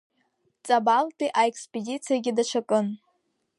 Ҵабалтәи 0.65 1.35
аекспедициагьы 1.41 2.31
даҽакын… 2.37 2.87